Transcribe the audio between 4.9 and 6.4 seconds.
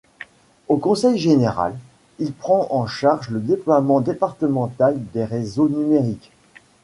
des réseaux numériques.